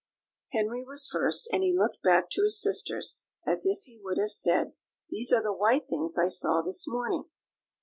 Henry 0.51 0.83
was 0.83 1.05
first, 1.05 1.47
and 1.53 1.61
he 1.61 1.77
looked 1.77 2.01
back 2.01 2.31
to 2.31 2.41
his 2.41 2.59
sisters 2.59 3.19
as 3.45 3.67
if 3.67 3.83
he 3.83 3.99
would 4.01 4.17
have 4.17 4.31
said, 4.31 4.73
"These 5.11 5.31
are 5.31 5.43
the 5.43 5.53
white 5.53 5.87
things 5.89 6.17
I 6.17 6.27
saw 6.27 6.63
this 6.63 6.87
morning." 6.87 7.25